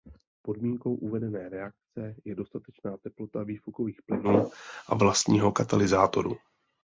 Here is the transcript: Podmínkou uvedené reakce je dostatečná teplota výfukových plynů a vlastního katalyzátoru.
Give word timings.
Podmínkou 0.41 0.95
uvedené 0.95 1.49
reakce 1.49 2.15
je 2.25 2.35
dostatečná 2.35 2.97
teplota 2.97 3.43
výfukových 3.43 4.01
plynů 4.01 4.51
a 4.87 4.95
vlastního 4.95 5.51
katalyzátoru. 5.51 6.37